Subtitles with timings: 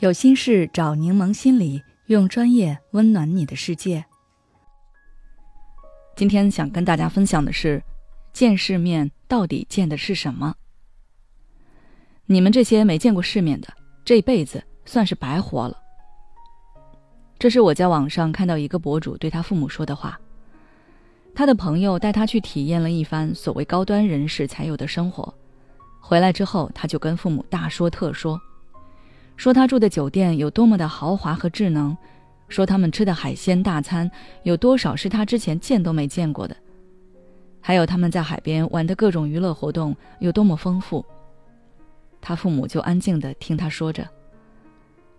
[0.00, 4.02] 有心事找柠檬心理，用专业温暖你的世界。
[6.16, 7.82] 今天想跟大家分享的是，
[8.32, 10.54] 见世面到底见的是什么？
[12.24, 13.68] 你们这些没见过世面的，
[14.02, 15.76] 这辈子算是白活了。
[17.38, 20.18] 这是我在网上看到一个博主对他父母说的话。
[21.34, 25.34] 他的朋友带他去体验了一番所谓高端人士才有的生活，
[26.00, 28.40] 回来之后他就跟父母大说特说。
[29.40, 31.96] 说他住的酒店有多么的豪华和智能，
[32.48, 34.10] 说他们吃的海鲜大餐
[34.42, 36.54] 有多少是他之前见都没见过的，
[37.58, 41.02] 还有他们在海边玩的各种娱乐活动有多么丰富。
[42.20, 44.06] 他父母就安静的听他说着，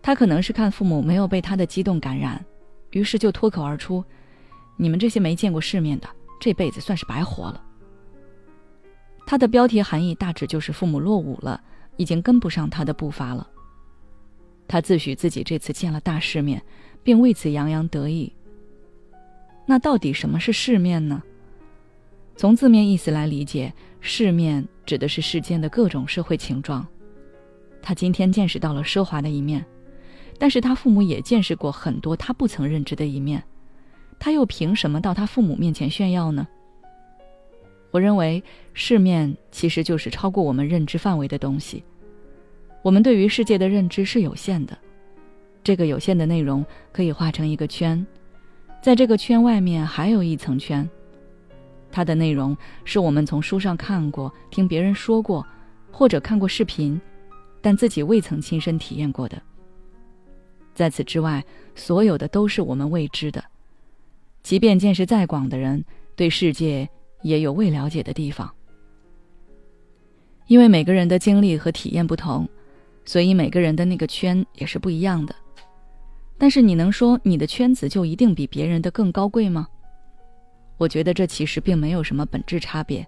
[0.04, 2.46] 他可能是看父母没有被他的激动感染，
[2.92, 4.06] 于是就脱口而出
[4.78, 6.08] ：“你们这些没见过世面的，
[6.40, 7.60] 这辈子算是白活了。”
[9.26, 11.60] 他的标题含义大致就是父母落伍了，
[11.98, 13.48] 已经跟不上他的步伐了。
[14.72, 16.64] 他自诩自己这次见了大世面，
[17.04, 18.32] 并为此洋洋得意。
[19.66, 21.22] 那到底什么是世面呢？
[22.38, 26.88] 从字面意思来理解，世面指的是世间的各种社会情状。
[27.82, 29.66] 他今天见识到了奢华的一面，
[30.40, 33.44] 但是他父母也见识过很多他不曾认知的一面，
[34.18, 36.48] 他又凭什么到他父母面前炫耀呢？
[37.91, 38.41] 我认为，
[38.74, 41.84] 世面其实就是超过我们认知范围的东西。
[42.82, 44.77] 我们对于世界的认知是有限的，
[45.63, 48.05] 这个有限的内容可以画成一个圈，
[48.82, 50.90] 在这个圈外面还有一层圈，
[51.91, 55.46] 它的内容是我们从书上看过、听别人说过，
[55.91, 56.99] 或者看过视频，
[57.62, 59.40] 但自己未曾亲身体验过的。
[60.73, 61.43] 在此之外，
[61.76, 63.43] 所有的都是我们未知的，
[64.41, 65.85] 即便见识再广的人，
[66.16, 66.90] 对世界
[67.22, 68.51] 也有未了解的地方，
[70.47, 72.50] 因为每个人的经历和体验不同。
[73.06, 75.35] 所以每个人的那个圈也是不一样的，
[76.38, 79.67] 但是你能说你的圈子就一定比别人的更高贵吗？
[80.78, 83.06] 我觉得这其实并没有什么本质差别。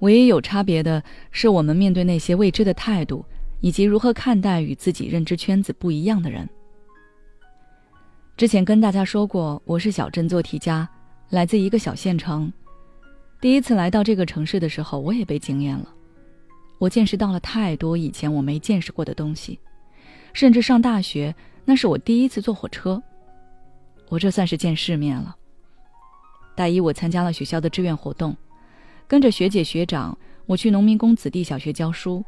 [0.00, 3.24] 唯一有差别的是我们面对那些未知的态度，
[3.60, 6.48] 以及如何看待与自己认知圈子不一样的人。
[8.36, 10.88] 之前跟大家说过，我是小镇做题家，
[11.30, 12.52] 来自一个小县城。
[13.40, 15.92] 第一次来到这个城市的时候，我也被惊艳了。
[16.78, 19.58] 我见识到了太多以前我没见识过的东西，
[20.32, 21.34] 甚至上大学
[21.64, 23.02] 那是我第一次坐火车。
[24.08, 25.36] 我这算是见世面了。
[26.56, 28.36] 大一我参加了学校的志愿活动，
[29.06, 30.16] 跟着学姐学长，
[30.46, 32.24] 我去农民工子弟小学教书，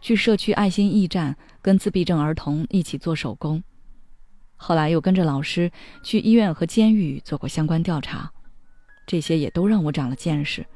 [0.00, 3.62] 去社区爱心驿站跟自闭症儿童一起做手工。
[4.56, 5.70] 后来又跟着老师
[6.02, 8.30] 去医院和监狱做过相关调查，
[9.06, 10.66] 这些也都让我长了见识，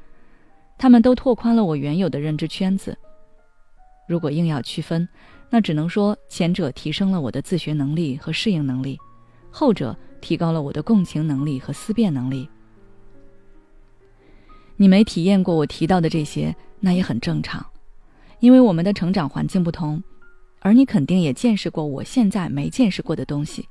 [0.77, 2.97] 他们都拓宽了我原有的认知圈子。
[4.07, 5.07] 如果硬要区分，
[5.49, 8.97] 那只能说前者提升了我的自学能力和适应能力，
[9.51, 12.49] 后者提高了我的共情能力和思辨能力。
[14.75, 17.65] 你没体验过我提到的这些，那也很正常，
[18.39, 20.03] 因为我们的成长环境不同，
[20.59, 23.67] 而你肯定也见识过我现在没见识过的东西。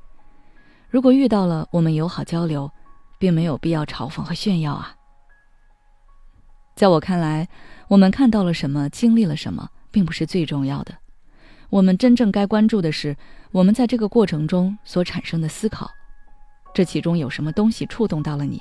[0.89, 2.71] 如果遇到了，我们友好交流，
[3.19, 4.95] 并没有必要嘲讽和炫耀啊。
[6.77, 7.49] 在我看来，
[7.89, 9.69] 我们看到了什么，经历了什么。
[9.93, 10.97] 并不是最重要的，
[11.71, 13.17] 我们真正该关注的是
[13.53, 15.89] 我们在这个过程中所产生的思考，
[16.75, 18.61] 这其中有什么东西触动到了你？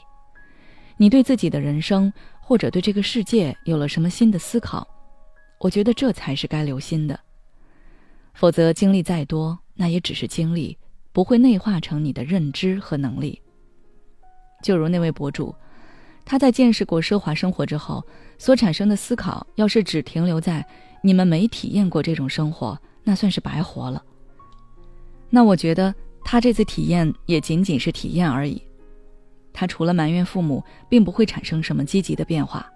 [0.97, 4.87] 你对自己的人生或者对这个世界有了什么新的思考？
[5.59, 7.19] 我觉得这才是该留心的，
[8.33, 10.77] 否则经历再多，那也只是经历，
[11.11, 13.41] 不会内化成你的认知和能力。
[14.61, 15.55] 就如那位博主。
[16.23, 18.05] 他在见识过奢华生活之后，
[18.37, 20.63] 所产生的思考，要是只停留在
[21.01, 24.03] 你们没体验过这种生活，那算是白活了。
[25.29, 28.61] 那我觉得他这次体验也仅仅是体验而已，
[29.53, 32.69] 他除了埋怨父母，并不会产生什么积极的变化。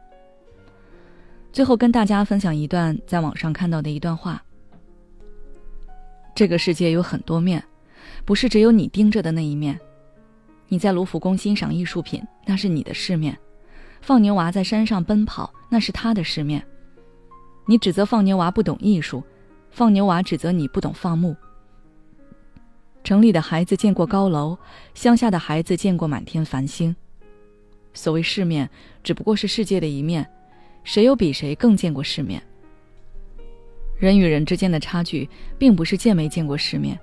[1.51, 4.43] 最后跟大家分享一段在网上看到的一段话：
[6.33, 7.63] 这个世界有很多面，
[8.25, 9.79] 不是只有你盯着的那一面。
[10.67, 13.33] 你在卢浮宫欣赏艺术品，那是你的世面；
[14.01, 16.65] 放牛娃在山上奔跑，那是他的世面。
[17.65, 19.23] 你指责放牛娃不懂艺术，
[19.69, 21.35] 放牛娃指责你不懂放牧。
[23.03, 24.57] 城里的孩子见过高楼，
[24.93, 26.95] 乡下的孩子见过满天繁星。
[27.93, 28.69] 所谓世面，
[29.03, 30.27] 只不过是世界的一面，
[30.83, 32.41] 谁又比谁更见过世面？
[33.97, 36.99] 人与人之间的差距，并不是见没见过世面。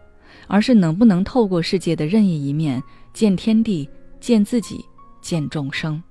[0.49, 2.83] 而是能不能透过世界的任意一面，
[3.13, 3.89] 见天地，
[4.19, 4.85] 见自己，
[5.21, 6.03] 见众生。